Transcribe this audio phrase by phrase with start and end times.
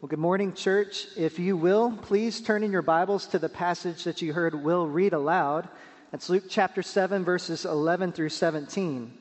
[0.00, 1.08] Well, good morning, church.
[1.14, 4.86] If you will, please turn in your Bibles to the passage that you heard Will
[4.86, 5.68] read aloud.
[6.10, 9.12] That's Luke chapter 7, verses 11 through 17.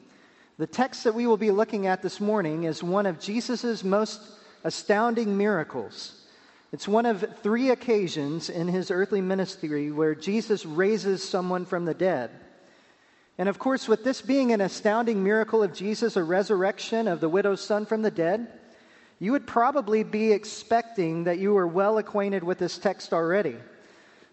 [0.58, 4.22] The text that we will be looking at this morning is one of Jesus' most
[4.64, 6.26] astounding miracles.
[6.72, 11.94] It's one of three occasions in his earthly ministry where Jesus raises someone from the
[11.94, 12.32] dead.
[13.38, 17.28] And of course, with this being an astounding miracle of Jesus, a resurrection of the
[17.28, 18.59] widow's son from the dead,
[19.20, 23.56] you would probably be expecting that you were well acquainted with this text already.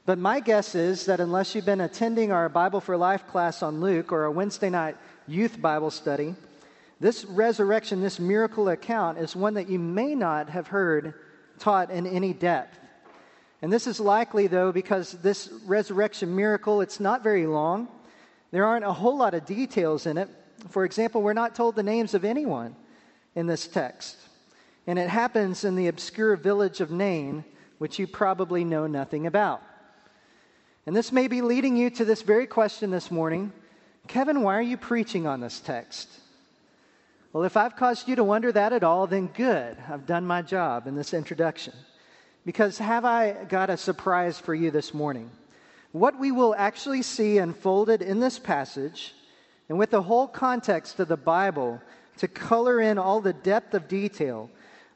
[0.05, 3.81] But my guess is that unless you've been attending our Bible for Life class on
[3.81, 4.97] Luke or a Wednesday night
[5.27, 6.37] youth Bible study,
[7.01, 11.15] this resurrection, this miracle account, is one that you may not have heard
[11.59, 12.79] taught in any depth.
[13.63, 17.89] And this is likely, though, because this resurrection miracle, it's not very long.
[18.53, 20.29] There aren't a whole lot of details in it.
[20.71, 22.77] For example, we're not told the names of anyone
[23.35, 24.26] in this text
[24.87, 27.45] and it happens in the obscure village of Nain,
[27.79, 29.63] which you probably know nothing about.
[30.87, 33.53] And this may be leading you to this very question this morning
[34.07, 36.09] Kevin, why are you preaching on this text?
[37.33, 39.77] Well, if I've caused you to wonder that at all, then good.
[39.91, 41.75] I've done my job in this introduction.
[42.45, 45.29] Because have I got a surprise for you this morning?
[45.91, 49.15] What we will actually see unfolded in this passage,
[49.69, 51.83] and with the whole context of the Bible
[52.19, 54.49] to color in all the depth of detail,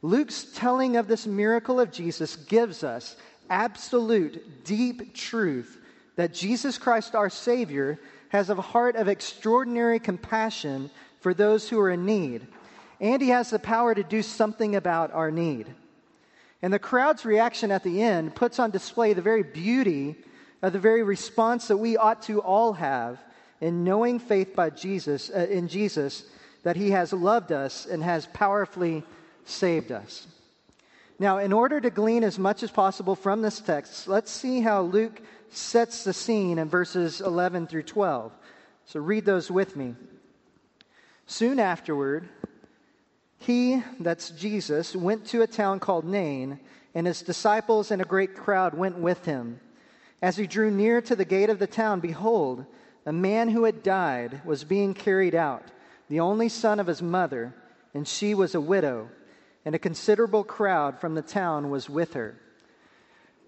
[0.02, 3.16] Luke's telling of this miracle of Jesus gives us
[3.50, 5.78] absolute, deep truth
[6.16, 7.98] that Jesus Christ, our Savior,
[8.28, 12.46] has a heart of extraordinary compassion for those who are in need.
[13.00, 15.66] And he has the power to do something about our need.
[16.62, 20.16] And the crowd's reaction at the end puts on display the very beauty
[20.62, 23.18] of the very response that we ought to all have
[23.60, 26.24] in knowing faith by Jesus, uh, in Jesus,
[26.62, 29.02] that he has loved us and has powerfully
[29.50, 30.26] saved us.
[31.20, 34.80] Now, in order to glean as much as possible from this text, let's see how
[34.80, 35.20] Luke
[35.50, 38.32] sets the scene in verses 11 through 12.
[38.86, 39.94] So read those with me.
[41.26, 42.26] Soon afterward,
[43.38, 46.58] he, that's Jesus, went to a town called Nain,
[46.94, 49.60] and his disciples and a great crowd went with him.
[50.22, 52.64] As he drew near to the gate of the town, behold,
[53.04, 55.64] a man who had died was being carried out,
[56.08, 57.54] the only son of his mother,
[57.92, 59.10] and she was a widow
[59.64, 62.36] and a considerable crowd from the town was with her.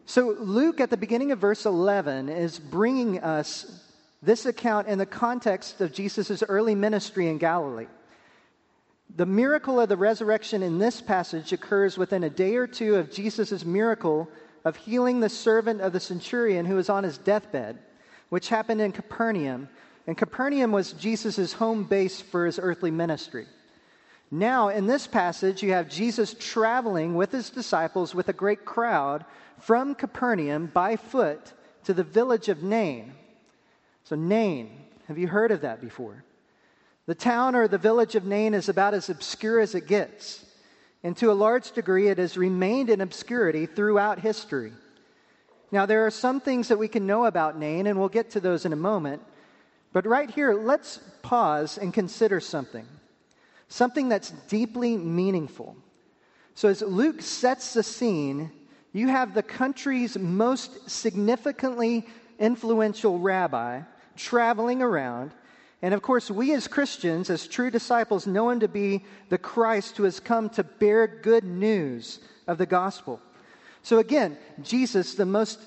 [0.04, 3.80] So, Luke, at the beginning of verse 11, is bringing us
[4.22, 7.86] this account in the context of Jesus' early ministry in Galilee.
[9.14, 13.10] The miracle of the resurrection in this passage occurs within a day or two of
[13.10, 14.28] Jesus' miracle
[14.64, 17.78] of healing the servant of the centurion who was on his deathbed,
[18.28, 19.68] which happened in Capernaum.
[20.06, 23.46] And Capernaum was Jesus' home base for his earthly ministry.
[24.34, 29.26] Now, in this passage, you have Jesus traveling with his disciples with a great crowd
[29.60, 31.52] from Capernaum by foot
[31.84, 33.12] to the village of Nain.
[34.04, 34.70] So, Nain,
[35.06, 36.24] have you heard of that before?
[37.04, 40.42] The town or the village of Nain is about as obscure as it gets.
[41.04, 44.72] And to a large degree, it has remained in obscurity throughout history.
[45.70, 48.40] Now, there are some things that we can know about Nain, and we'll get to
[48.40, 49.20] those in a moment.
[49.92, 52.86] But right here, let's pause and consider something
[53.72, 55.74] something that's deeply meaningful.
[56.54, 58.50] So, as Luke sets the scene,
[58.92, 62.06] you have the country's most significantly
[62.38, 63.80] influential rabbi
[64.14, 65.32] traveling around.
[65.80, 69.96] And of course, we as Christians, as true disciples, know him to be the Christ
[69.96, 73.20] who has come to bear good news of the gospel.
[73.82, 75.58] So, again, Jesus, the most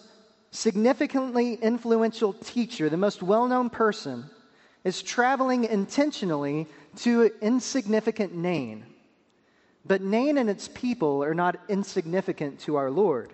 [0.51, 4.29] significantly influential teacher, the most well known person,
[4.85, 8.85] is traveling intentionally to insignificant Nain.
[9.83, 13.33] But Nain and its people are not insignificant to our Lord.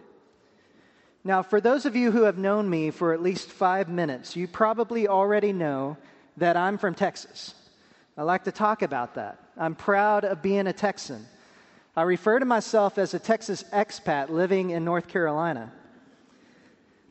[1.24, 4.48] Now, for those of you who have known me for at least five minutes, you
[4.48, 5.98] probably already know
[6.38, 7.54] that I'm from Texas.
[8.18, 9.38] I like to talk about that.
[9.58, 11.28] I'm proud of being a Texan.
[11.96, 15.72] I refer to myself as a Texas expat living in North Carolina.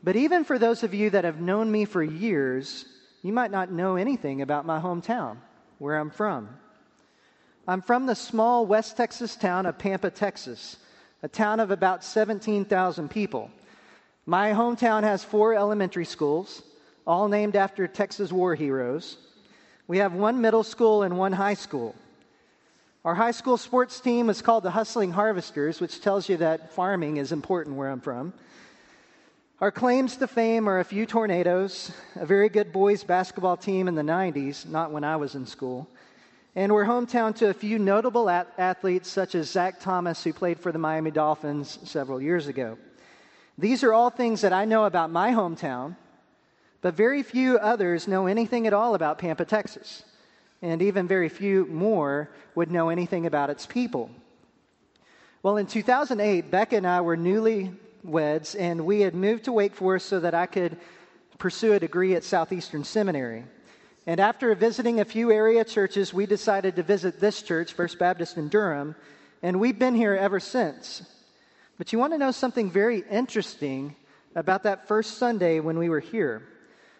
[0.03, 2.85] But even for those of you that have known me for years,
[3.21, 5.37] you might not know anything about my hometown
[5.77, 6.49] where I'm from.
[7.67, 10.77] I'm from the small West Texas town of Pampa, Texas,
[11.21, 13.51] a town of about 17,000 people.
[14.25, 16.63] My hometown has four elementary schools,
[17.05, 19.17] all named after Texas war heroes.
[19.87, 21.95] We have one middle school and one high school.
[23.03, 27.17] Our high school sports team is called the Hustling Harvesters, which tells you that farming
[27.17, 28.33] is important where I'm from.
[29.61, 33.93] Our claims to fame are a few tornadoes, a very good boys basketball team in
[33.93, 35.87] the 90s, not when I was in school,
[36.55, 40.59] And we're hometown to a few notable at- athletes, such as Zach Thomas, who played
[40.59, 42.79] for the Miami Dolphins several years ago.
[43.55, 45.95] These are all things that I know about my hometown,
[46.81, 50.03] but very few others know anything at all about Pampa, Texas.
[50.63, 54.09] And even very few more would know anything about its people.
[55.43, 57.73] Well, in 2008, Becca and I were newly
[58.03, 60.77] weds, and we had moved to Wake Forest so that I could
[61.37, 63.43] pursue a degree at Southeastern Seminary.
[64.05, 68.37] And after visiting a few area churches, we decided to visit this church, First Baptist
[68.37, 68.95] in Durham,
[69.43, 71.03] and we've been here ever since.
[71.77, 73.95] But you want to know something very interesting
[74.35, 76.43] about that first Sunday when we were here.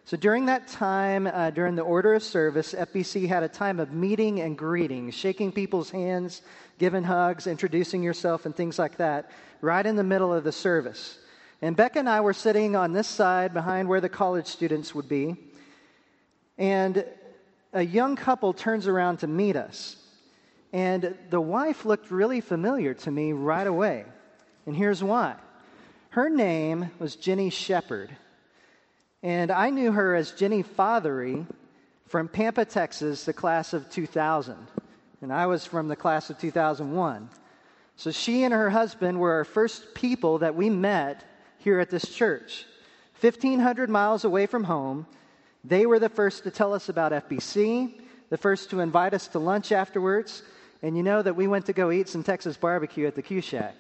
[0.06, 3.94] So during that time, uh, during the order of service, FBC had a time of
[3.94, 6.42] meeting and greeting, shaking people's hands,
[6.82, 9.30] giving hugs, introducing yourself, and things like that,
[9.62, 11.20] right in the middle of the service.
[11.62, 15.08] And Becca and I were sitting on this side behind where the college students would
[15.08, 15.36] be.
[16.58, 17.06] And
[17.72, 19.96] a young couple turns around to meet us.
[20.74, 24.06] And the wife looked really familiar to me right away.
[24.66, 25.36] And here's why
[26.10, 28.10] her name was Jenny Shepard.
[29.22, 31.46] And I knew her as Jenny Fothery
[32.08, 34.58] from Pampa, Texas, the class of 2000.
[35.22, 37.30] And I was from the class of 2001.
[37.96, 41.24] So she and her husband were our first people that we met
[41.60, 42.66] here at this church.
[43.20, 45.06] 1,500 miles away from home,
[45.64, 47.94] they were the first to tell us about FBC,
[48.30, 50.42] the first to invite us to lunch afterwards,
[50.82, 53.42] and you know that we went to go eat some Texas barbecue at the Q
[53.42, 53.76] Shack.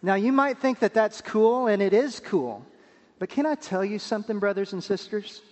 [0.00, 2.64] Now, you might think that that's cool, and it is cool.
[3.18, 5.42] But can I tell you something, brothers and sisters?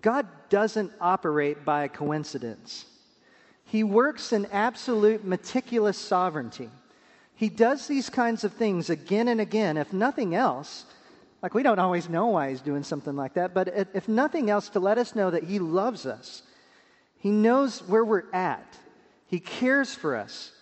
[0.00, 2.86] God doesn't operate by coincidence.
[3.64, 6.70] He works in absolute meticulous sovereignty.
[7.34, 10.84] He does these kinds of things again and again, if nothing else,
[11.42, 14.70] like, we don't always know why he's doing something like that, but if nothing else,
[14.70, 16.42] to let us know that he loves us.
[17.18, 18.78] He knows where we're at.
[19.26, 20.52] He cares for us,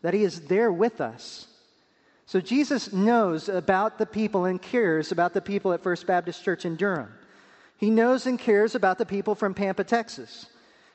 [0.00, 1.46] that he is there with us.
[2.24, 6.64] So Jesus knows about the people and cares about the people at First Baptist Church
[6.64, 7.12] in Durham.
[7.76, 10.46] He knows and cares about the people from Pampa, Texas.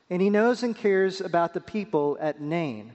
[0.10, 2.94] And he knows and cares about the people at Nain.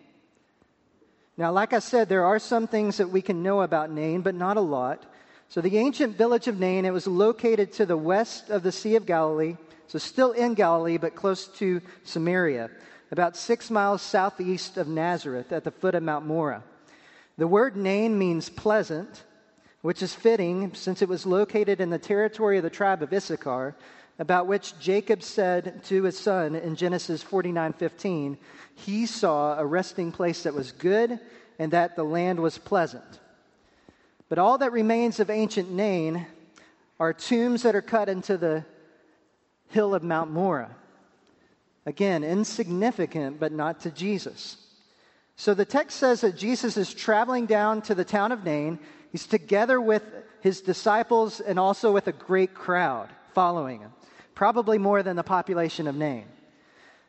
[1.36, 4.34] Now, like I said, there are some things that we can know about Nain, but
[4.34, 5.06] not a lot.
[5.48, 8.94] So, the ancient village of Nain, it was located to the west of the Sea
[8.94, 9.56] of Galilee,
[9.88, 12.70] so still in Galilee, but close to Samaria,
[13.10, 16.62] about six miles southeast of Nazareth at the foot of Mount Moreh.
[17.38, 19.24] The word Nain means pleasant,
[19.82, 23.74] which is fitting since it was located in the territory of the tribe of Issachar,
[24.20, 28.36] about which Jacob said to his son in Genesis 49:15,
[28.74, 31.18] he saw a resting place that was good
[31.58, 33.18] and that the land was pleasant.
[34.28, 36.26] But all that remains of ancient Nain
[37.00, 38.64] are tombs that are cut into the
[39.68, 40.76] hill of Mount Moreh.
[41.86, 44.58] Again, insignificant, but not to Jesus.
[45.36, 48.78] So the text says that Jesus is traveling down to the town of Nain.
[49.10, 50.02] He's together with
[50.42, 53.92] his disciples and also with a great crowd following him,
[54.40, 56.24] probably more than the population of Nain.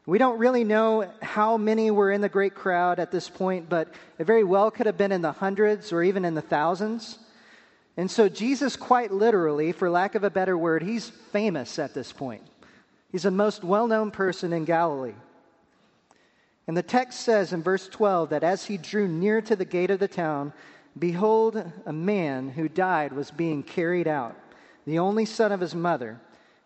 [0.06, 3.88] We don't really know how many were in the great crowd at this point, but
[4.20, 7.20] it very well could have been in the hundreds or even in the thousands.
[7.96, 12.12] And so, Jesus, quite literally, for lack of a better word, he's famous at this
[12.12, 12.44] point.
[13.14, 15.16] He's the most well known person in Galilee.
[16.68, 19.90] And the text says in verse 12 that as he drew near to the gate
[19.90, 20.52] of the town,
[21.00, 24.36] behold, a man who died was being carried out,
[24.86, 26.20] the only son of his mother,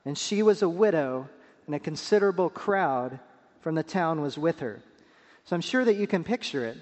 [0.05, 1.27] and she was a widow
[1.65, 3.19] and a considerable crowd
[3.61, 4.81] from the town was with her.
[5.45, 6.77] So I'm sure that you can picture it.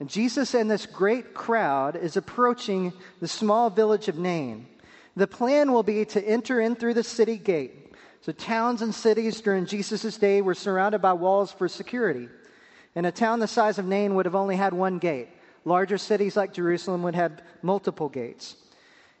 [0.00, 4.66] And Jesus and this great crowd is approaching the small village of Nain.
[5.16, 7.94] The plan will be to enter in through the city gate.
[8.20, 12.28] So towns and cities during Jesus' day were surrounded by walls for security.
[12.96, 15.28] And a town the size of Nain would have only had one gate.
[15.64, 18.56] Larger cities like Jerusalem would have multiple gates.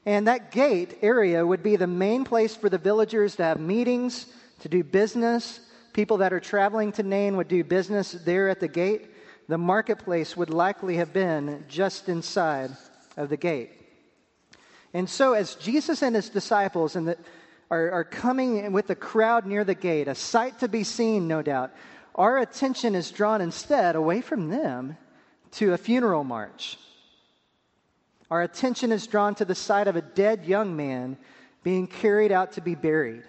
[0.06, 4.26] And that gate area would be the main place for the villagers to have meetings,
[4.60, 5.60] to do business.
[5.92, 9.10] People that are traveling to Nain would do business there at the gate.
[9.48, 12.70] The marketplace would likely have been just inside
[13.16, 13.70] of the gate.
[14.92, 17.18] And so, as Jesus and his disciples and the,
[17.70, 21.42] are, are coming with the crowd near the gate, a sight to be seen, no
[21.42, 21.72] doubt,
[22.14, 24.96] our attention is drawn instead away from them
[25.52, 26.78] to a funeral march.
[28.30, 31.18] Our attention is drawn to the sight of a dead young man
[31.62, 33.22] being carried out to be buried.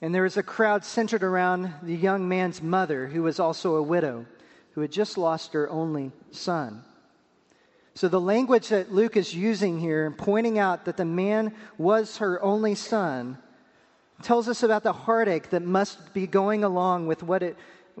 [0.00, 3.82] And there is a crowd centered around the young man's mother, who was also a
[3.82, 4.26] widow,
[4.72, 6.82] who had just lost her only son.
[7.94, 12.42] So, the language that Luke is using here, pointing out that the man was her
[12.42, 13.38] only son,
[14.22, 17.56] tells us about the heartache that must be going along with what it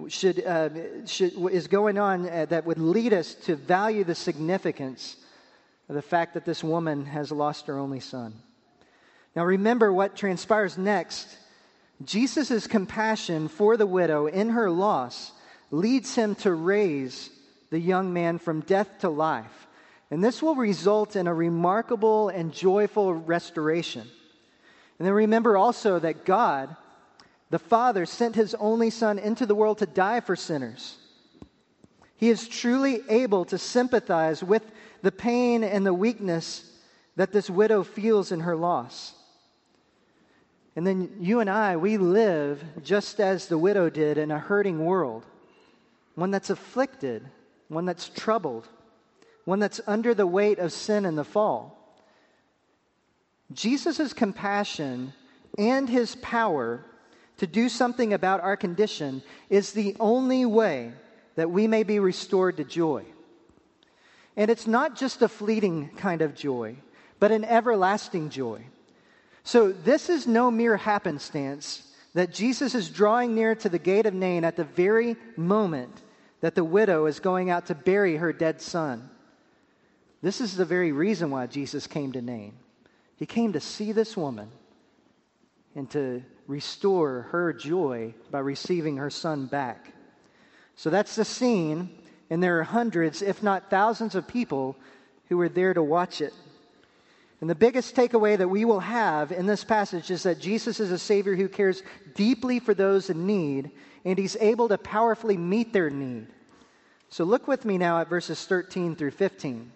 [0.08, 0.70] should, uh,
[1.06, 5.16] should, is going on uh, that would lead us to value the significance
[5.88, 8.34] the fact that this woman has lost her only son.
[9.34, 11.36] Now, remember what transpires next.
[12.04, 15.32] Jesus' compassion for the widow in her loss
[15.70, 17.30] leads him to raise
[17.70, 19.66] the young man from death to life.
[20.10, 24.06] And this will result in a remarkable and joyful restoration.
[24.98, 26.76] And then remember also that God,
[27.48, 30.98] the Father, sent his only Son into the world to die for sinners.
[32.16, 34.62] He is truly able to sympathize with
[35.02, 36.64] the pain and the weakness
[37.16, 39.14] that this widow feels in her loss.
[40.74, 44.84] And then you and I, we live just as the widow did in a hurting
[44.84, 45.26] world,
[46.14, 47.28] one that's afflicted,
[47.68, 48.68] one that's troubled,
[49.44, 51.78] one that's under the weight of sin and the fall.
[53.52, 55.12] Jesus' compassion
[55.58, 56.84] and his power
[57.36, 60.92] to do something about our condition is the only way
[61.34, 63.04] that we may be restored to joy.
[64.36, 66.76] And it's not just a fleeting kind of joy,
[67.18, 68.64] but an everlasting joy.
[69.44, 74.14] So, this is no mere happenstance that Jesus is drawing near to the gate of
[74.14, 76.02] Nain at the very moment
[76.40, 79.08] that the widow is going out to bury her dead son.
[80.22, 82.54] This is the very reason why Jesus came to Nain.
[83.16, 84.50] He came to see this woman
[85.74, 89.92] and to restore her joy by receiving her son back.
[90.76, 91.90] So that's the scene,
[92.32, 94.74] and there are hundreds, if not thousands, of people
[95.28, 96.32] who were there to watch it.
[97.42, 100.90] And the biggest takeaway that we will have in this passage is that Jesus is
[100.90, 101.82] a Savior who cares
[102.14, 103.70] deeply for those in need,
[104.06, 106.26] and He's able to powerfully meet their need.
[107.10, 109.70] So look with me now at verses 13 through 15.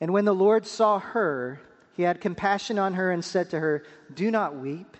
[0.00, 1.60] And when the Lord saw her,
[1.96, 4.96] he had compassion on her and said to her, Do not weep.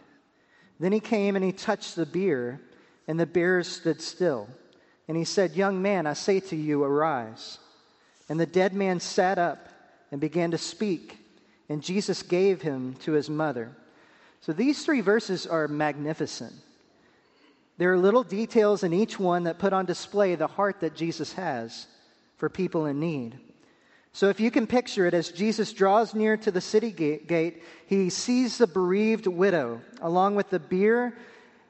[0.79, 2.61] Then he came and he touched the bier,
[3.09, 4.49] and the bier stood still.
[5.09, 7.59] And he said, Young man, I say to you, arise.
[8.29, 9.69] And the dead man sat up
[10.13, 11.19] and began to speak,
[11.69, 13.75] and Jesus gave him to his mother.
[14.43, 16.53] So these three verses are magnificent.
[17.79, 21.33] There are little details in each one that put on display the heart that Jesus
[21.35, 21.87] has
[22.37, 23.39] for people in need.
[24.13, 28.11] So, if you can picture it, as Jesus draws near to the city gate, he
[28.11, 31.15] sees the bereaved widow along with the bier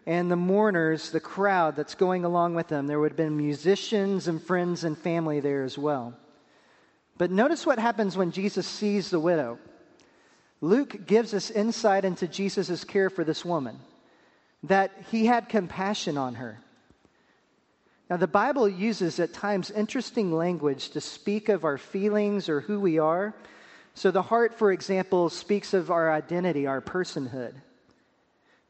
[0.09, 2.87] and the mourners, the crowd that's going along with them.
[2.87, 6.15] There would have been musicians and friends and family there as well.
[7.19, 9.59] But notice what happens when Jesus sees the widow.
[10.63, 13.79] Luke gives us insight into Jesus' care for this woman,
[14.63, 16.59] that he had compassion on her.
[18.09, 22.81] Now, the Bible uses at times interesting language to speak of our feelings or who
[22.81, 23.35] we are.
[23.93, 27.53] So, the heart, for example, speaks of our identity, our personhood.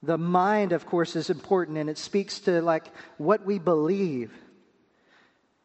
[0.03, 2.87] The mind, of course, is important and it speaks to like
[3.17, 4.33] what we believe.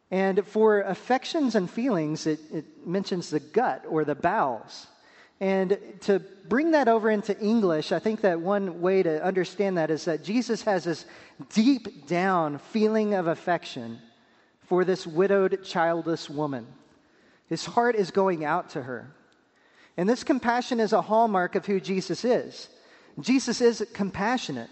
[0.09, 4.87] And for affections and feelings, it, it mentions the gut or the bowels.
[5.39, 9.91] And to bring that over into English, I think that one way to understand that
[9.91, 11.05] is that Jesus has this
[11.49, 13.99] deep down feeling of affection
[14.61, 16.65] for this widowed, childless woman.
[17.49, 19.11] His heart is going out to her.
[19.97, 22.69] And this compassion is a hallmark of who Jesus is.
[23.19, 24.69] Jesus is compassionate.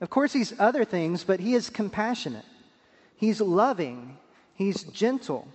[0.00, 2.44] Of course, he's other things, but he is compassionate.
[3.16, 4.16] He's loving.
[4.54, 5.48] He's gentle.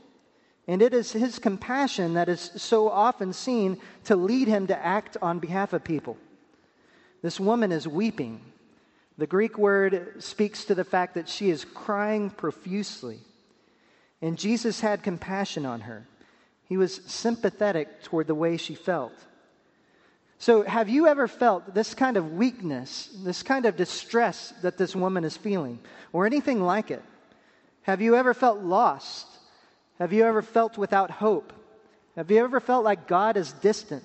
[0.68, 5.18] And it is his compassion that is so often seen to lead him to act
[5.22, 6.18] on behalf of people.
[7.22, 8.42] This woman is weeping.
[9.18, 13.20] The Greek word speaks to the fact that she is crying profusely.
[14.22, 16.08] And Jesus had compassion on her.
[16.66, 19.14] He was sympathetic toward the way she felt.
[20.44, 24.94] So, have you ever felt this kind of weakness, this kind of distress that this
[24.94, 25.80] woman is feeling,
[26.12, 27.02] or anything like it?
[27.84, 29.26] Have you ever felt lost?
[30.00, 31.54] Have you ever felt without hope?
[32.18, 34.04] Have you ever felt like God is distant?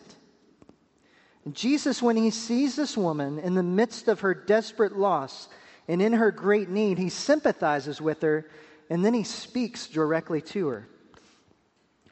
[1.51, 5.49] Jesus, when he sees this woman in the midst of her desperate loss
[5.89, 8.49] and in her great need, he sympathizes with her
[8.89, 10.89] and then he speaks directly to her.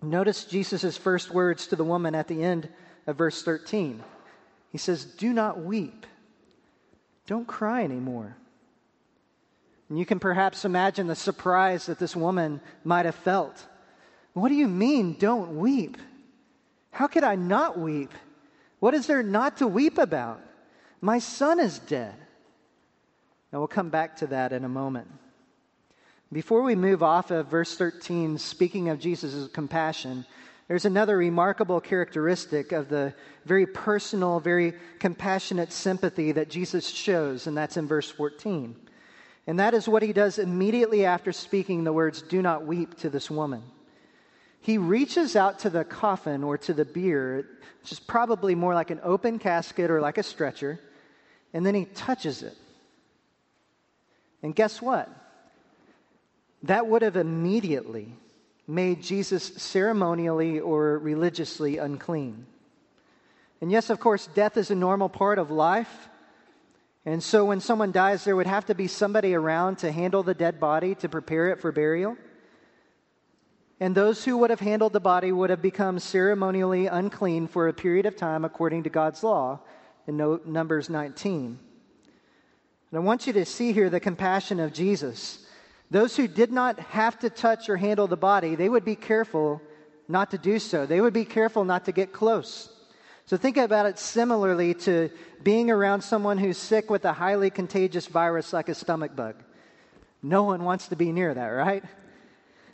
[0.02, 2.68] Notice Jesus' first words to the woman at the end
[3.06, 4.02] of verse 13.
[4.70, 6.06] He says, Do not weep.
[7.26, 8.36] Don't cry anymore.
[9.88, 13.64] And you can perhaps imagine the surprise that this woman might have felt.
[14.32, 15.96] What do you mean, don't weep?
[16.90, 18.12] How could I not weep?
[18.80, 20.40] What is there not to weep about?
[21.00, 22.14] My son is dead.
[23.52, 25.08] Now we'll come back to that in a moment.
[26.32, 30.26] Before we move off of verse 13, speaking of Jesus' compassion,
[30.68, 37.56] there's another remarkable characteristic of the very personal, very compassionate sympathy that Jesus shows, and
[37.56, 38.74] that's in verse 14.
[39.46, 43.10] And that is what he does immediately after speaking the words, Do not weep to
[43.10, 43.62] this woman.
[44.60, 47.46] He reaches out to the coffin or to the bier,
[47.82, 50.80] which is probably more like an open casket or like a stretcher,
[51.52, 52.56] and then he touches it.
[54.42, 55.08] And guess what?
[56.64, 58.12] That would have immediately
[58.66, 62.46] made Jesus ceremonially or religiously unclean.
[63.60, 66.08] And yes, of course, death is a normal part of life.
[67.04, 70.34] And so when someone dies, there would have to be somebody around to handle the
[70.34, 72.16] dead body to prepare it for burial.
[73.78, 77.72] And those who would have handled the body would have become ceremonially unclean for a
[77.72, 79.60] period of time according to God's law
[80.06, 81.58] in Numbers 19.
[82.90, 85.45] And I want you to see here the compassion of Jesus.
[85.90, 89.62] Those who did not have to touch or handle the body, they would be careful
[90.08, 90.86] not to do so.
[90.86, 92.68] They would be careful not to get close.
[93.26, 95.10] So think about it similarly to
[95.42, 99.36] being around someone who's sick with a highly contagious virus like a stomach bug.
[100.22, 101.84] No one wants to be near that, right?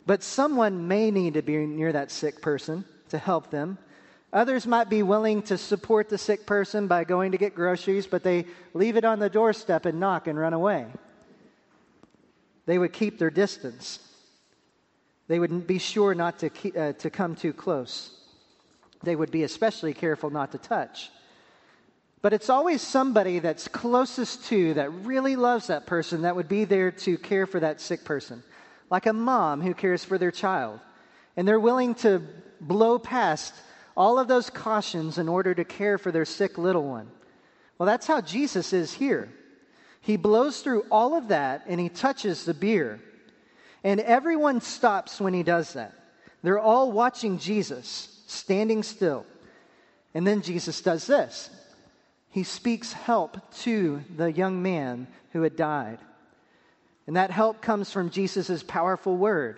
[0.05, 3.77] But someone may need to be near that sick person to help them.
[4.31, 8.23] Others might be willing to support the sick person by going to get groceries, but
[8.23, 10.87] they leave it on the doorstep and knock and run away.
[12.65, 13.99] They would keep their distance.
[15.27, 18.23] They would be sure not to, keep, uh, to come too close
[19.03, 21.11] they would be especially careful not to touch.
[22.21, 26.63] But it's always somebody that's closest to, that really loves that person, that would be
[26.63, 28.43] there to care for that sick person.
[28.89, 30.79] Like a mom who cares for their child.
[31.35, 32.21] And they're willing to
[32.61, 33.53] blow past
[33.97, 37.09] all of those cautions in order to care for their sick little one.
[37.77, 39.29] Well, that's how Jesus is here.
[40.03, 42.99] He blows through all of that and he touches the bier.
[43.85, 45.93] And everyone stops when he does that.
[46.43, 49.25] They're all watching Jesus standing still.
[50.13, 51.49] And then Jesus does this
[52.29, 55.99] He speaks help to the young man who had died.
[57.07, 59.57] And that help comes from Jesus' powerful word.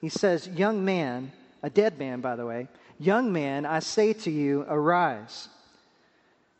[0.00, 1.32] He says, Young man,
[1.64, 2.68] a dead man, by the way,
[3.00, 5.48] young man, I say to you, arise.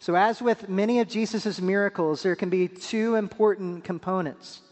[0.00, 4.62] So, as with many of Jesus' miracles, there can be two important components.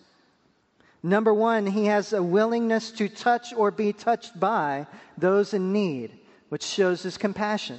[1.03, 4.87] Number one, he has a willingness to touch or be touched by
[5.19, 7.79] those in need which shows his compassion.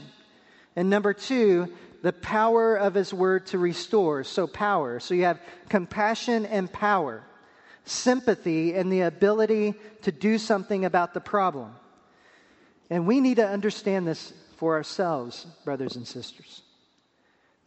[0.75, 4.23] And number two, the power of his word to restore.
[4.23, 4.99] So, power.
[4.99, 7.23] So, you have compassion and power,
[7.83, 11.73] sympathy, and the ability to do something about the problem.
[12.91, 16.61] And we need to understand this for ourselves, brothers and sisters.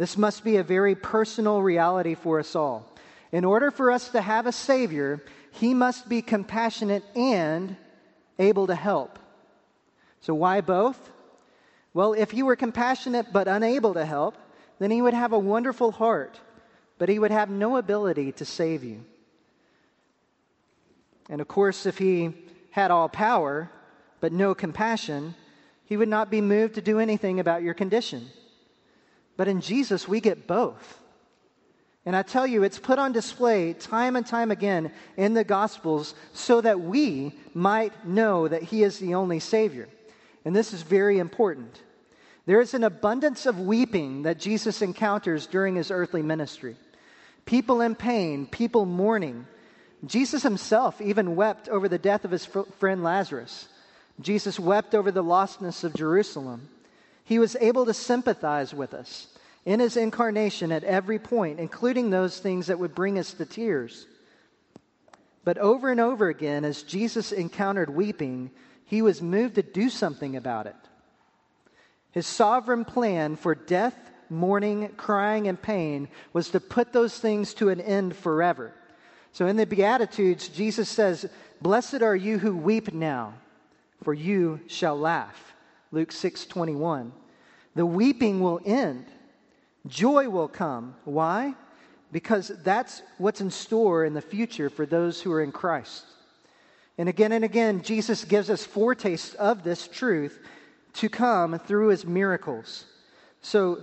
[0.02, 2.92] This must be a very personal reality for us all.
[3.30, 7.76] In order for us to have a Savior, He must be compassionate and
[8.36, 9.20] able to help.
[10.20, 10.98] So, why both?
[11.94, 14.34] Well, if he were compassionate but unable to help,
[14.80, 16.40] then he would have a wonderful heart,
[16.98, 19.04] but he would have no ability to save you.
[21.30, 22.34] And of course, if he
[22.72, 23.70] had all power
[24.18, 25.36] but no compassion,
[25.84, 28.28] he would not be moved to do anything about your condition.
[29.36, 30.98] But in Jesus, we get both.
[32.04, 36.14] And I tell you, it's put on display time and time again in the Gospels
[36.32, 39.88] so that we might know that He is the only Savior.
[40.44, 41.80] And this is very important.
[42.44, 46.76] There is an abundance of weeping that Jesus encounters during his earthly ministry.
[47.44, 49.46] People in pain, people mourning.
[50.04, 52.46] Jesus himself even wept over the death of his
[52.78, 53.68] friend Lazarus.
[54.20, 56.68] Jesus wept over the lostness of Jerusalem.
[57.24, 59.28] He was able to sympathize with us
[59.64, 64.06] in his incarnation at every point, including those things that would bring us to tears.
[65.44, 68.50] But over and over again, as Jesus encountered weeping,
[68.84, 70.76] he was moved to do something about it.
[72.10, 73.96] His sovereign plan for death,
[74.28, 78.72] mourning, crying, and pain was to put those things to an end forever.
[79.32, 81.28] So in the Beatitudes, Jesus says,
[81.60, 83.34] Blessed are you who weep now,
[84.02, 85.54] for you shall laugh.
[85.92, 87.12] Luke 6 21.
[87.74, 89.06] The weeping will end,
[89.86, 90.96] joy will come.
[91.04, 91.54] Why?
[92.10, 96.04] Because that's what's in store in the future for those who are in Christ.
[96.98, 100.40] And again and again, Jesus gives us foretastes of this truth
[100.94, 102.84] to come through his miracles.
[103.40, 103.82] So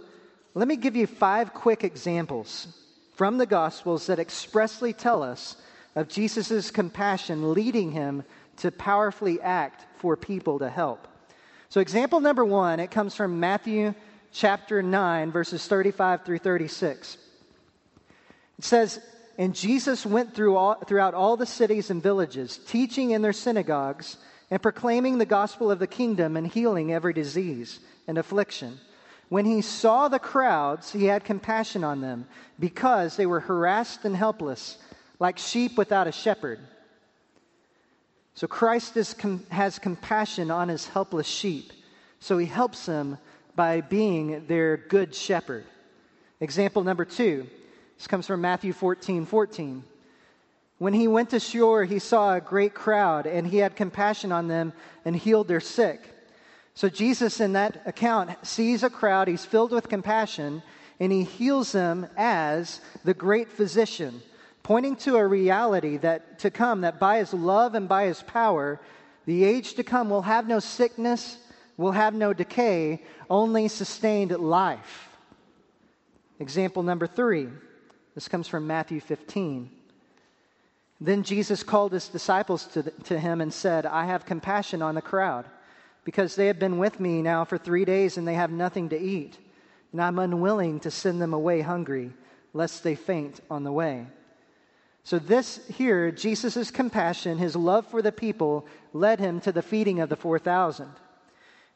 [0.54, 2.68] let me give you five quick examples
[3.16, 5.58] from the Gospels that expressly tell us
[5.96, 8.24] of Jesus' compassion leading him
[8.58, 11.09] to powerfully act for people to help.
[11.70, 13.94] So, example number one, it comes from Matthew
[14.32, 17.18] chapter 9, verses 35 through 36.
[18.58, 19.00] It says,
[19.38, 24.18] and Jesus went through all, throughout all the cities and villages, teaching in their synagogues
[24.50, 28.80] and proclaiming the gospel of the kingdom and healing every disease and affliction.
[29.30, 32.26] When he saw the crowds, he had compassion on them
[32.60, 34.80] because they were harassed and helpless,
[35.20, 36.60] like sheep without a shepherd.
[38.40, 39.14] So Christ is,
[39.50, 41.74] has compassion on his helpless sheep.
[42.22, 43.18] So he helps them
[43.54, 45.66] by being their good shepherd.
[46.40, 47.48] Example number two.
[47.98, 49.84] This comes from Matthew 14 14.
[50.78, 54.72] When he went ashore, he saw a great crowd, and he had compassion on them
[55.04, 56.00] and healed their sick.
[56.76, 60.64] So Jesus, in that account, sees a crowd, he's filled with compassion,
[60.98, 64.22] and he heals them as the great physician,
[64.64, 68.80] pointing to a reality that to come that by his love and by his power,
[69.26, 71.38] the age to come will have no sickness,
[71.78, 75.10] will have no decay, only sustained life.
[76.40, 77.48] Example number three.
[78.16, 79.70] This comes from Matthew 15.
[81.02, 84.96] Then Jesus called his disciples to, the, to him and said, I have compassion on
[84.96, 85.46] the crowd,
[86.04, 89.00] because they have been with me now for three days and they have nothing to
[89.00, 89.38] eat.
[89.92, 92.12] And I'm unwilling to send them away hungry,
[92.54, 94.08] lest they faint on the way.
[95.04, 100.00] So, this here, Jesus' compassion, his love for the people, led him to the feeding
[100.00, 100.88] of the 4,000.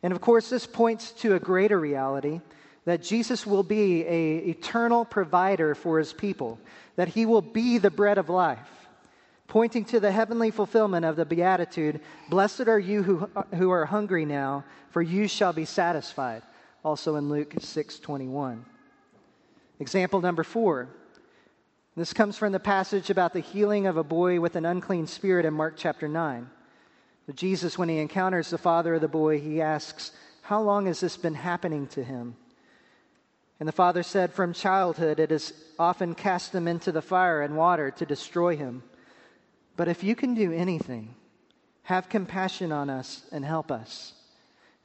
[0.04, 2.42] And of course, this points to a greater reality
[2.86, 6.60] that Jesus will be a eternal provider for his people,
[6.98, 8.84] that he will be the bread of life
[9.54, 14.26] pointing to the heavenly fulfillment of the beatitude Blessed are you who, who are hungry
[14.26, 16.42] now, for you shall be satisfied.
[16.84, 18.66] Also in Luke 6 21.
[19.80, 20.90] Example number four.
[21.96, 25.46] This comes from the passage about the healing of a boy with an unclean spirit
[25.46, 26.50] in Mark chapter 9.
[27.28, 31.00] But Jesus, when he encounters the father of the boy, he asks, How long has
[31.00, 32.36] this been happening to him?
[33.60, 37.56] And the father said, From childhood it has often cast him into the fire and
[37.56, 38.82] water to destroy him.
[39.78, 41.14] But if you can do anything,
[41.84, 44.14] have compassion on us and help us.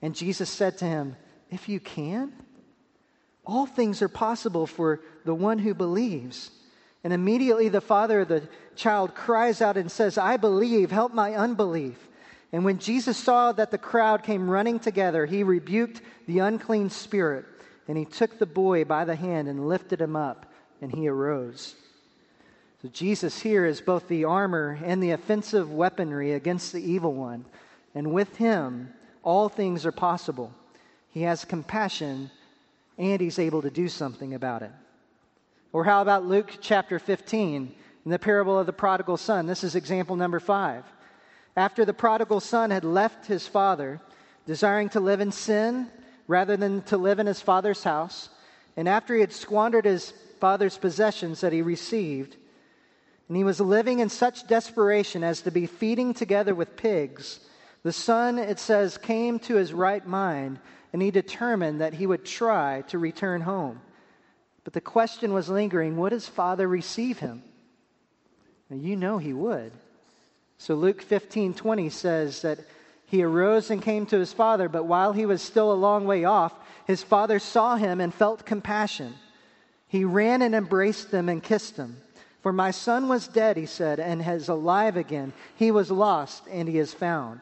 [0.02, 1.16] And Jesus said to him,
[1.50, 2.34] If you can,
[3.46, 6.50] all things are possible for the one who believes.
[7.04, 11.34] And immediately the father of the child cries out and says, I believe, help my
[11.34, 12.08] unbelief.
[12.52, 17.44] And when Jesus saw that the crowd came running together, he rebuked the unclean spirit,
[17.86, 20.46] and he took the boy by the hand and lifted him up,
[20.80, 21.76] and he arose.
[22.82, 27.44] So Jesus here is both the armor and the offensive weaponry against the evil one.
[27.94, 30.52] And with him, all things are possible.
[31.10, 32.30] He has compassion
[32.96, 34.70] and he's able to do something about it.
[35.72, 39.46] Or how about Luke chapter 15 in the parable of the prodigal son?
[39.46, 40.84] This is example number five.
[41.56, 44.00] After the prodigal son had left his father,
[44.46, 45.90] desiring to live in sin
[46.26, 48.30] rather than to live in his father's house,
[48.76, 52.36] and after he had squandered his father's possessions that he received,
[53.28, 57.40] and he was living in such desperation as to be feeding together with pigs.
[57.82, 60.60] The son, it says, came to his right mind,
[60.92, 63.80] and he determined that he would try to return home.
[64.68, 67.42] But the question was lingering would his father receive him?
[68.68, 69.72] Now, you know he would.
[70.58, 72.58] So Luke 15 20 says that
[73.06, 76.24] he arose and came to his father, but while he was still a long way
[76.26, 76.52] off,
[76.86, 79.14] his father saw him and felt compassion.
[79.86, 81.96] He ran and embraced him and kissed him.
[82.42, 85.32] For my son was dead, he said, and is alive again.
[85.56, 87.40] He was lost, and he is found.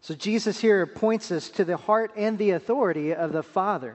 [0.00, 3.94] So Jesus here points us to the heart and the authority of the Father,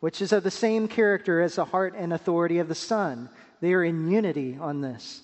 [0.00, 3.28] which is of the same character as the heart and authority of the Son.
[3.60, 5.22] They are in unity on this.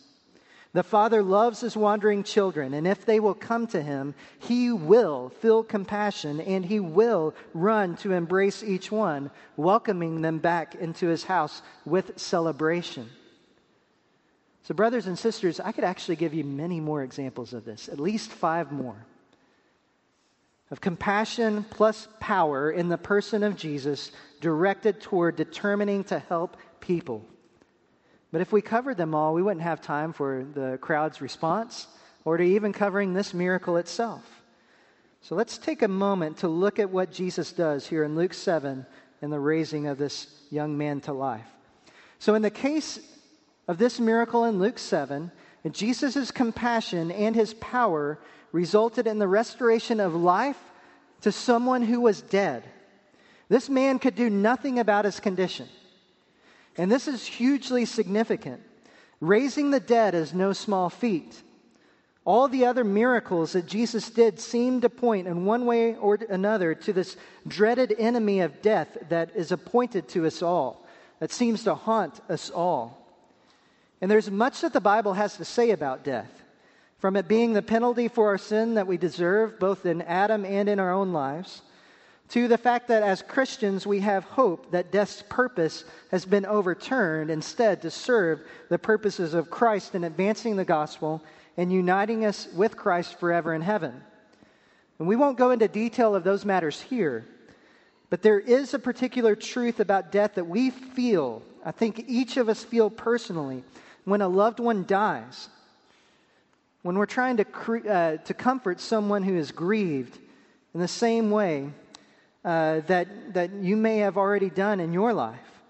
[0.75, 5.31] The Father loves his wandering children, and if they will come to him, he will
[5.41, 11.25] feel compassion and he will run to embrace each one, welcoming them back into his
[11.25, 13.09] house with celebration.
[14.65, 17.99] So, brothers and sisters, I could actually give you many more examples of this, at
[17.99, 19.07] least five more.
[20.71, 24.11] Of compassion plus power in the person of Jesus
[24.41, 27.25] directed toward determining to help people.
[28.33, 31.87] But if we covered them all, we wouldn't have time for the crowd's response
[32.25, 34.25] or to even covering this miracle itself.
[35.23, 38.87] So let's take a moment to look at what Jesus does here in Luke 7
[39.23, 41.47] in the raising of this young man to life.
[42.19, 42.99] So, in the case
[43.69, 45.31] of this miracle in Luke 7,
[45.65, 48.19] and Jesus' compassion and his power
[48.53, 50.59] resulted in the restoration of life
[51.23, 52.63] to someone who was dead.
[53.49, 55.69] This man could do nothing about his condition.
[56.77, 58.61] And this is hugely significant.
[59.21, 61.43] Raising the dead is no small feat.
[62.25, 66.75] All the other miracles that Jesus did seem to point in one way or another
[66.75, 70.85] to this dreaded enemy of death that is appointed to us all,
[71.21, 73.07] that seems to haunt us all.
[74.01, 76.43] And there's much that the Bible has to say about death,
[76.99, 80.69] from it being the penalty for our sin that we deserve, both in Adam and
[80.69, 81.63] in our own lives,
[82.31, 87.31] to the fact that as Christians we have hope that death's purpose has been overturned
[87.31, 91.23] instead to serve the purposes of Christ in advancing the gospel
[91.57, 94.03] and uniting us with Christ forever in heaven.
[94.99, 97.25] And we won't go into detail of those matters here,
[98.11, 102.49] but there is a particular truth about death that we feel, I think each of
[102.49, 103.63] us feel personally,
[104.05, 105.49] when a loved one dies.
[106.83, 110.19] When we're trying to, uh, to comfort someone who is grieved
[110.73, 111.71] in the same way
[112.47, 115.61] uh, that, that you may have already done in your life,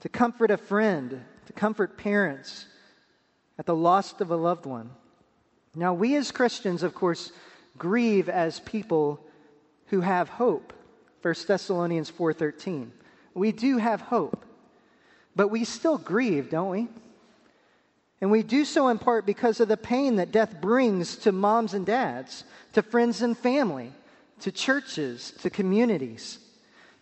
[0.00, 2.66] to comfort a friend, to comfort parents
[3.58, 4.90] at the loss of a loved one.
[5.74, 7.32] Now, we as Christians, of course,
[7.78, 9.24] grieve as people
[9.86, 10.74] who have hope.
[11.22, 12.92] 1 Thessalonians 4:13.
[13.32, 14.44] We do have hope.
[15.34, 16.88] But we still grieve, don't we?
[18.20, 21.72] And we do so in part because of the pain that death brings to moms
[21.72, 23.92] and dads, to friends and family,
[24.40, 26.38] to churches, to communities,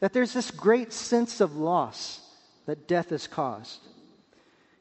[0.01, 2.21] that there's this great sense of loss
[2.67, 3.81] that death has caused.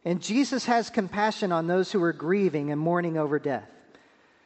[0.03, 3.69] And Jesus has compassion on those who are grieving and mourning over death.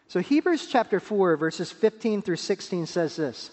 [0.07, 3.51] So Hebrews chapter 4, verses 15 through 16 says this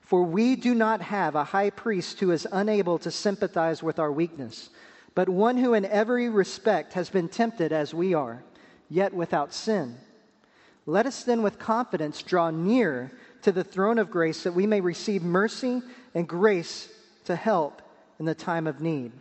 [0.00, 4.10] For we do not have a high priest who is unable to sympathize with our
[4.10, 4.70] weakness,
[5.14, 8.42] but one who in every respect has been tempted as we are,
[8.88, 9.96] yet without sin.
[10.86, 14.80] Let us then with confidence draw near to the throne of grace that we may
[14.80, 15.82] receive mercy
[16.14, 16.88] and grace
[17.24, 17.82] to help
[18.18, 19.12] in the time of need.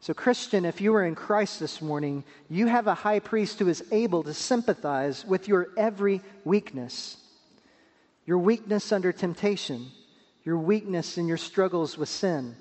[0.00, 3.68] So, Christian, if you are in Christ this morning, you have a high priest who
[3.68, 7.16] is able to sympathize with your every weakness
[8.28, 9.90] your weakness under temptation,
[10.44, 12.54] your weakness in your struggles with sin,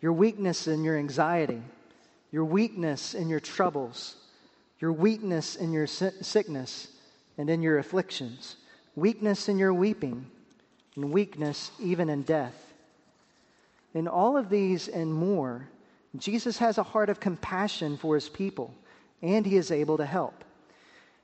[0.00, 1.62] your weakness in your anxiety,
[2.32, 4.16] your weakness in your troubles,
[4.80, 6.88] your weakness in your sickness
[7.38, 8.56] and in your afflictions
[8.96, 10.26] weakness in your weeping,
[10.96, 12.72] and weakness even in death.
[13.94, 15.68] In all of these and more,
[16.16, 18.74] Jesus has a heart of compassion for his people,
[19.22, 20.44] and he is able to help.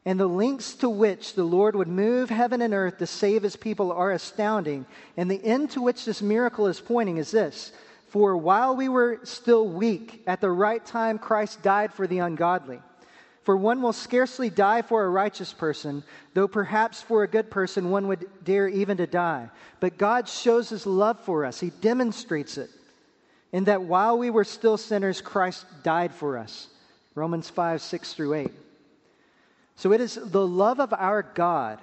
[0.04, 3.56] And the lengths to which the Lord would move heaven and earth to save his
[3.56, 4.86] people are astounding.
[5.16, 7.72] And the end to which this miracle is pointing is this
[8.08, 12.80] For while we were still weak, at the right time Christ died for the ungodly.
[13.50, 17.90] For one will scarcely die for a righteous person, though perhaps for a good person
[17.90, 19.50] one would dare even to die.
[19.80, 22.70] But God shows his love for us, he demonstrates it
[23.50, 26.68] in that while we were still sinners, Christ died for us.
[27.16, 28.52] Romans 5, 6 through 8.
[29.74, 31.80] So it is the love of our God,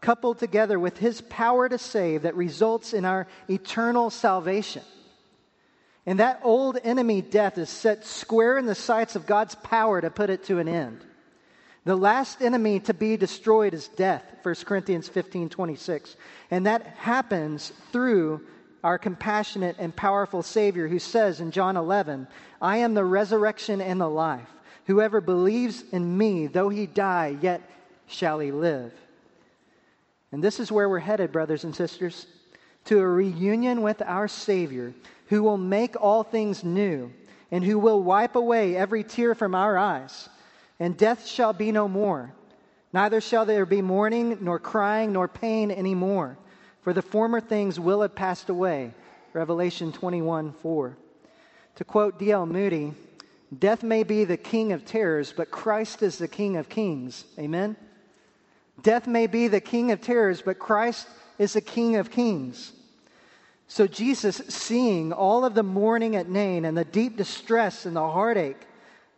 [0.00, 4.82] coupled together with his power to save, that results in our eternal salvation.
[6.04, 10.10] And that old enemy, death, is set square in the sights of God's power to
[10.10, 11.04] put it to an end.
[11.84, 16.16] The last enemy to be destroyed is death, 1 Corinthians 15 26.
[16.50, 18.42] And that happens through
[18.84, 22.26] our compassionate and powerful Savior who says in John 11,
[22.60, 24.48] I am the resurrection and the life.
[24.86, 27.62] Whoever believes in me, though he die, yet
[28.08, 28.92] shall he live.
[30.32, 32.26] And this is where we're headed, brothers and sisters,
[32.86, 34.92] to a reunion with our Savior
[35.32, 37.10] who will make all things new,
[37.50, 40.28] and who will wipe away every tear from our eyes.
[40.78, 42.34] And death shall be no more.
[42.92, 46.36] Neither shall there be mourning, nor crying, nor pain any more,
[46.82, 48.92] for the former things will have passed away.
[49.32, 50.98] Revelation 21 4.
[51.76, 52.44] To quote D.L.
[52.44, 52.92] Moody,
[53.58, 57.24] death may be the king of terrors, but Christ is the king of kings.
[57.38, 57.74] Amen?
[58.82, 62.74] Death may be the king of terrors, but Christ is the king of kings.
[63.68, 68.00] So, Jesus, seeing all of the mourning at Nain and the deep distress and the
[68.00, 68.66] heartache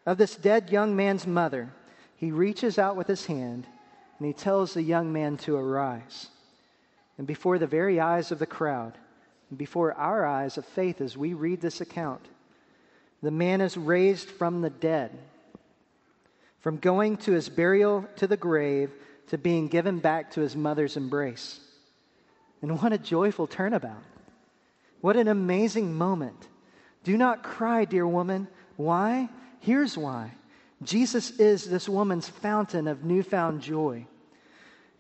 [0.07, 1.72] of this dead young man's mother,
[2.16, 3.66] he reaches out with his hand
[4.18, 6.28] and he tells the young man to arise.
[7.18, 8.96] And before the very eyes of the crowd,
[9.50, 12.26] and before our eyes of faith as we read this account,
[13.22, 15.11] the man is raised from the dead,
[16.61, 18.90] from going to his burial to the grave
[19.28, 21.61] to being given back to his mother's embrace.
[22.62, 24.02] And what a joyful turnabout!
[25.04, 26.48] What an amazing moment.
[27.02, 28.48] Do not cry, dear woman.
[28.76, 29.28] Why?
[29.60, 30.30] Here's why
[30.82, 34.06] Jesus is this woman's fountain of newfound joy.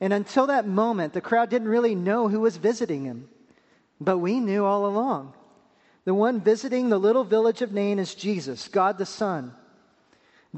[0.02, 3.30] And until that moment, the crowd didn't really know who was visiting him.
[3.98, 5.32] But we knew all along.
[6.04, 9.54] The one visiting the little village of Nain is Jesus, God the Son.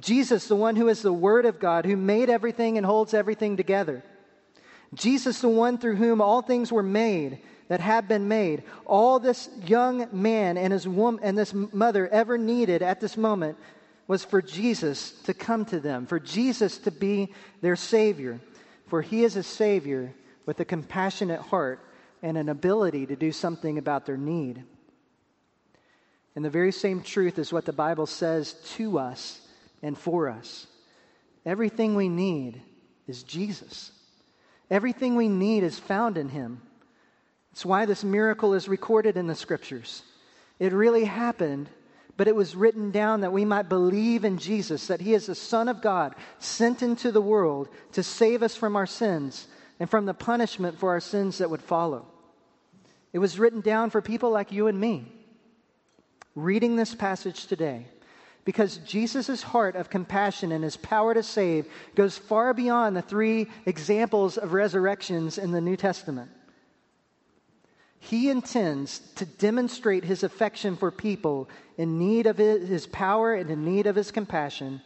[0.01, 3.57] Jesus, the one who is the Word of God, who made everything and holds everything
[3.57, 4.03] together.
[4.93, 8.63] Jesus, the one through whom all things were made that have been made.
[8.85, 13.59] All this young man and his woman and this mother ever needed at this moment
[14.07, 18.41] was for Jesus to come to them, for Jesus to be their Savior.
[18.87, 20.15] For he is a Savior
[20.47, 21.81] with a compassionate heart
[22.23, 24.63] and an ability to do something about their need.
[26.37, 29.41] And the very same truth is what the Bible says to us
[29.83, 30.67] and for us.
[31.45, 32.61] Everything we need
[33.09, 33.91] is Jesus.
[34.71, 36.61] Everything we need is found in Him.
[37.57, 40.03] It's why this miracle is recorded in the scriptures.
[40.59, 41.71] It really happened,
[42.19, 45.35] but it was written down that we might believe in Jesus, that He is the
[45.35, 49.49] Son of God, sent into the world to save us from our sins
[49.81, 52.07] and from the punishment for our sins that would follow.
[53.15, 55.11] It was written down for people like you and me.
[56.35, 57.87] Reading this passage today,
[58.45, 63.49] because Jesus' heart of compassion and his power to save goes far beyond the three
[63.65, 66.31] examples of resurrections in the New Testament.
[68.07, 73.65] He intends to demonstrate his affection for people in need of his power and in
[73.65, 74.81] need of his compassion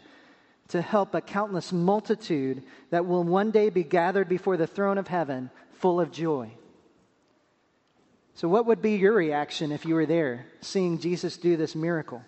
[0.69, 5.07] to help a countless multitude that will one day be gathered before the throne of
[5.07, 6.51] heaven full of joy.
[8.37, 12.23] So, what would be your reaction if you were there seeing Jesus do this miracle?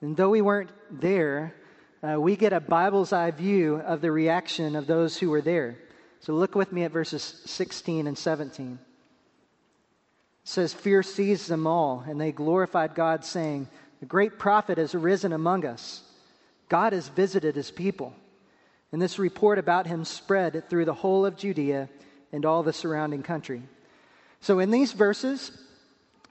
[0.00, 1.54] And though we weren't there,
[2.02, 5.78] uh, we get a Bible's eye view of the reaction of those who were there.
[6.18, 8.80] So, look with me at verses 16 and 17
[10.48, 13.68] says, Fear seized them all, and they glorified God, saying,
[14.00, 16.00] The great prophet has arisen among us.
[16.70, 18.14] God has visited his people.
[18.90, 21.90] And this report about him spread through the whole of Judea
[22.32, 23.62] and all the surrounding country.
[24.40, 25.52] So, in these verses,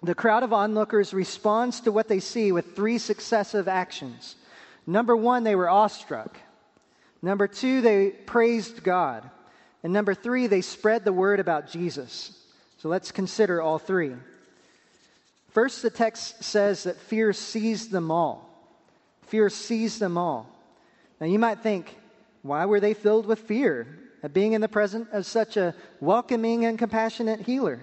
[0.01, 4.35] the crowd of onlookers responds to what they see with three successive actions.
[4.87, 6.39] Number one, they were awestruck.
[7.21, 9.29] Number two, they praised God.
[9.83, 12.35] And number three, they spread the word about Jesus.
[12.77, 14.13] So let's consider all three.
[15.49, 18.47] First, the text says that fear seized them all.
[19.23, 20.47] Fear seized them all.
[21.19, 21.95] Now, you might think,
[22.43, 23.87] why were they filled with fear
[24.21, 27.79] at being in the presence of such a welcoming and compassionate healer?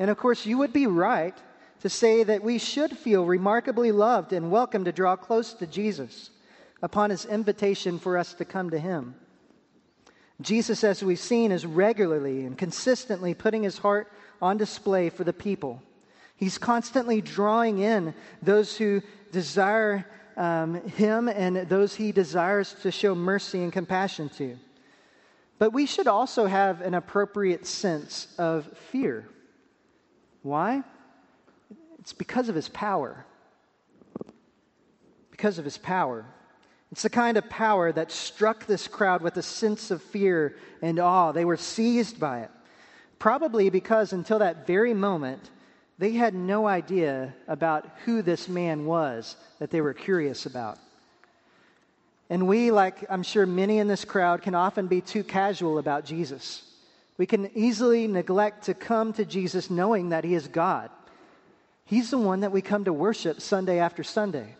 [0.00, 1.36] And of course, you would be right
[1.82, 6.30] to say that we should feel remarkably loved and welcome to draw close to Jesus
[6.82, 9.14] upon his invitation for us to come to him.
[10.40, 15.32] Jesus, as we've seen, is regularly and consistently putting his heart on display for the
[15.32, 15.82] people.
[16.36, 23.14] He's constantly drawing in those who desire um, him and those he desires to show
[23.14, 24.56] mercy and compassion to.
[25.58, 29.28] But we should also have an appropriate sense of fear.
[30.42, 30.82] Why?
[31.98, 33.26] It's because of his power.
[35.30, 36.24] Because of his power.
[36.92, 40.98] It's the kind of power that struck this crowd with a sense of fear and
[40.98, 41.32] awe.
[41.32, 42.50] They were seized by it.
[43.18, 45.50] Probably because until that very moment,
[45.98, 50.78] they had no idea about who this man was that they were curious about.
[52.30, 56.04] And we, like I'm sure many in this crowd, can often be too casual about
[56.04, 56.62] Jesus.
[57.18, 60.90] We can easily neglect to come to Jesus knowing that he is God.
[61.84, 64.56] He's the one that we come to worship Sunday after Sunday.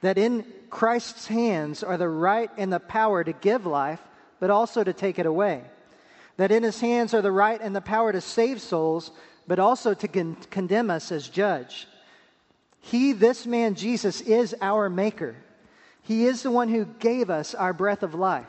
[0.00, 4.00] That in Christ's hands are the right and the power to give life,
[4.38, 5.62] but also to take it away.
[6.36, 9.10] That in his hands are the right and the power to save souls,
[9.46, 11.86] but also to con- condemn us as judge.
[12.80, 15.36] He, this man Jesus, is our maker.
[16.02, 18.46] He is the one who gave us our breath of life.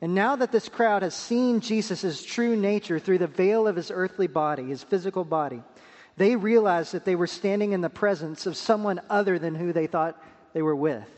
[0.00, 3.90] And now that this crowd has seen Jesus' true nature through the veil of his
[3.90, 5.62] earthly body, his physical body,
[6.16, 9.86] they realized that they were standing in the presence of someone other than who they
[9.86, 10.22] thought
[10.52, 11.08] they were with.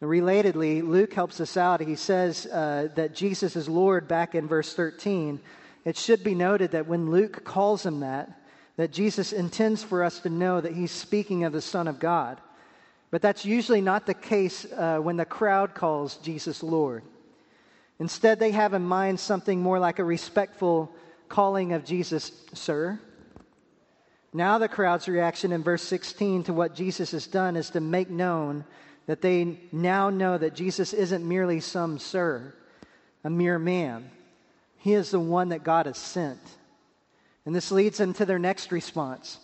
[0.00, 1.80] And relatedly, Luke helps us out.
[1.80, 5.38] He says uh, that Jesus is Lord back in verse 13.
[5.84, 8.40] It should be noted that when Luke calls him that,
[8.76, 12.40] that Jesus intends for us to know that he's speaking of the Son of God.
[13.10, 17.02] But that's usually not the case uh, when the crowd calls Jesus Lord.
[17.98, 20.90] Instead, they have in mind something more like a respectful
[21.28, 22.98] calling of Jesus, Sir.
[24.34, 28.08] Now, the crowd's reaction in verse 16 to what Jesus has done is to make
[28.08, 28.64] known
[29.06, 32.54] that they now know that Jesus isn't merely some sir,
[33.24, 34.10] a mere man.
[34.78, 36.40] He is the one that God has sent.
[37.44, 39.38] And this leads them to their next response.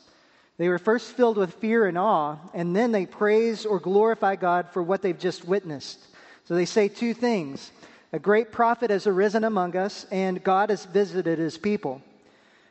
[0.57, 4.71] They were first filled with fear and awe, and then they praise or glorify God
[4.73, 6.01] for what they've just witnessed.
[6.47, 7.71] So they say two things
[8.13, 12.01] A great prophet has arisen among us, and God has visited his people.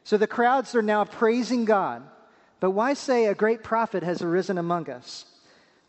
[0.03, 2.01] So the crowds are now praising God.
[2.59, 5.25] But why say a great prophet has arisen among us?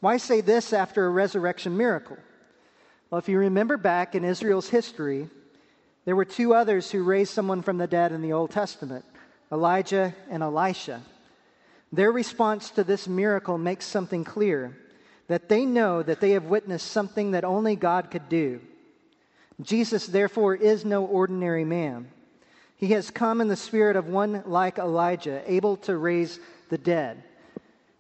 [0.01, 2.19] Why say this after a resurrection miracle?
[3.11, 5.29] Well, if you remember back in Israel's history,
[6.05, 9.05] there were two others who raised someone from the dead in the Old Testament
[9.51, 11.01] Elijah and Elisha.
[11.91, 14.77] Their response to this miracle makes something clear
[15.29, 18.61] that they know that they have witnessed something that only God could do.
[19.61, 22.09] Jesus, therefore, is no ordinary man.
[22.77, 26.39] He has come in the spirit of one like Elijah, able to raise
[26.69, 27.23] the dead.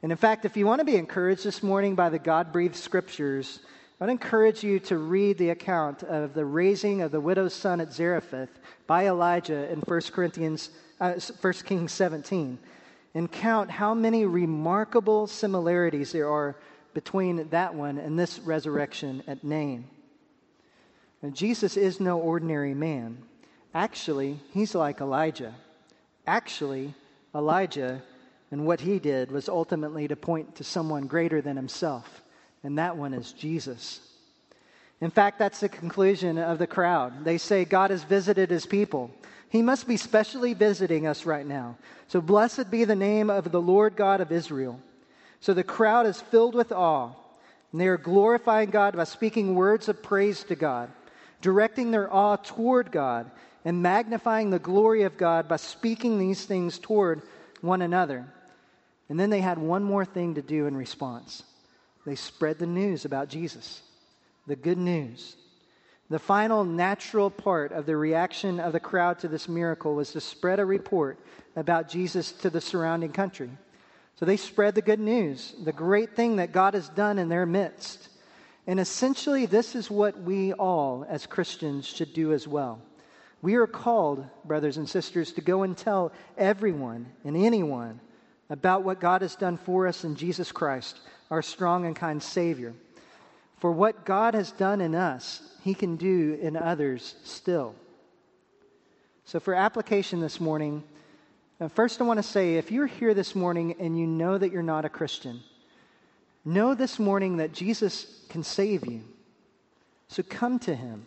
[0.02, 2.76] And in fact, if you want to be encouraged this morning by the God breathed
[2.76, 3.60] scriptures,
[4.00, 7.92] I'd encourage you to read the account of the raising of the widow's son at
[7.92, 12.58] Zarephath by Elijah in 1 Corinthians, uh, 1 Kings 17,
[13.14, 16.54] and count how many remarkable similarities there are
[16.94, 19.84] between that one and this resurrection at Nain.
[21.32, 23.18] Jesus is no ordinary man.
[23.74, 25.54] Actually, he's like Elijah.
[26.26, 26.94] Actually,
[27.34, 28.02] Elijah
[28.50, 32.22] and what he did was ultimately to point to someone greater than himself,
[32.62, 34.00] and that one is Jesus.
[35.00, 37.24] In fact, that's the conclusion of the crowd.
[37.24, 39.10] They say God has visited his people.
[39.48, 41.76] He must be specially visiting us right now.
[42.08, 44.80] So blessed be the name of the Lord God of Israel.
[45.40, 47.12] So the crowd is filled with awe,
[47.70, 50.90] and they are glorifying God by speaking words of praise to God,
[51.40, 53.30] directing their awe toward God,
[53.64, 57.22] and magnifying the glory of God by speaking these things toward
[57.60, 58.26] one another.
[59.08, 61.42] And then they had one more thing to do in response
[62.06, 63.82] they spread the news about Jesus,
[64.46, 65.36] the good news.
[66.08, 70.22] The final natural part of the reaction of the crowd to this miracle was to
[70.22, 71.18] spread a report
[71.54, 73.50] about Jesus to the surrounding country.
[74.16, 77.44] So they spread the good news, the great thing that God has done in their
[77.44, 78.08] midst.
[78.66, 82.80] And essentially, this is what we all, as Christians, should do as well.
[83.42, 88.00] We are called, brothers and sisters, to go and tell everyone and anyone
[88.50, 90.98] about what God has done for us in Jesus Christ,
[91.30, 92.74] our strong and kind Savior.
[93.58, 97.74] For what God has done in us, He can do in others still.
[99.24, 100.82] So, for application this morning,
[101.60, 104.52] uh, first I want to say if you're here this morning and you know that
[104.52, 105.40] you're not a Christian,
[106.44, 109.02] know this morning that Jesus can save you.
[110.06, 111.04] So, come to Him.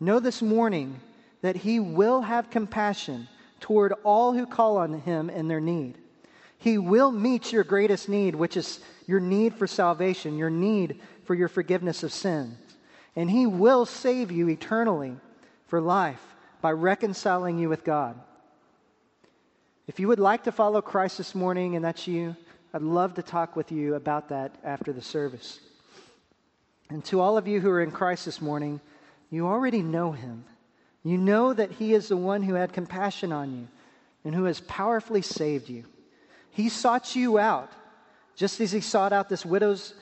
[0.00, 1.00] Know this morning
[1.40, 3.28] that He will have compassion
[3.60, 5.96] toward all who call on Him in their need.
[6.58, 11.34] He will meet your greatest need, which is your need for salvation, your need for
[11.34, 12.56] your forgiveness of sins.
[13.14, 15.16] And He will save you eternally
[15.66, 16.22] for life
[16.60, 18.18] by reconciling you with God.
[19.86, 22.36] If you would like to follow Christ this morning and that's you,
[22.74, 25.60] I'd love to talk with you about that after the service.
[26.90, 28.80] And to all of you who are in Christ this morning,
[29.30, 30.44] you already know Him.
[31.04, 33.68] You know that He is the one who had compassion on you
[34.24, 35.84] and who has powerfully saved you.
[36.58, 37.70] He sought you out,
[38.34, 39.94] just as he sought out this widow's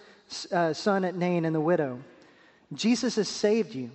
[0.50, 1.98] uh, son at Nain and the widow.
[2.72, 3.90] Jesus has saved you.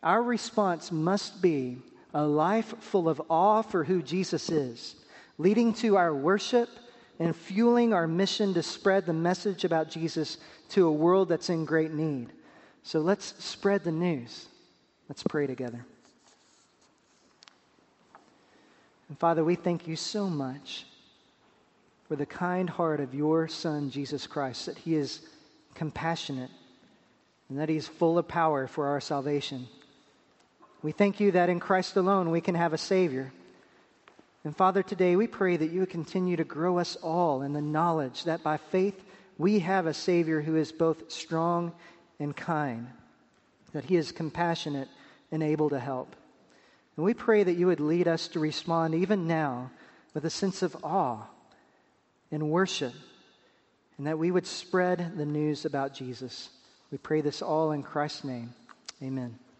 [0.00, 1.78] Our response must be
[2.14, 4.94] a life full of awe for who Jesus is,
[5.36, 6.68] leading to our worship
[7.18, 10.38] and fueling our mission to spread the message about Jesus
[10.68, 12.28] to a world that's in great need.
[12.84, 14.46] So let's spread the news.
[15.08, 15.84] Let's pray together.
[19.08, 20.86] And Father, we thank you so much
[22.10, 25.20] for the kind heart of your Son, Jesus Christ, that he is
[25.76, 26.50] compassionate
[27.48, 29.68] and that he is full of power for our salvation.
[30.82, 33.32] We thank you that in Christ alone we can have a Savior.
[34.42, 37.62] And Father, today we pray that you would continue to grow us all in the
[37.62, 39.00] knowledge that by faith
[39.38, 41.70] we have a Savior who is both strong
[42.18, 42.88] and kind,
[43.72, 44.88] that he is compassionate
[45.30, 46.16] and able to help.
[46.96, 49.70] And we pray that you would lead us to respond even now
[50.12, 51.28] with a sense of awe
[52.30, 52.94] in worship,
[53.98, 56.48] and that we would spread the news about Jesus.
[56.90, 58.54] We pray this all in Christ's name.
[59.02, 59.40] Amen.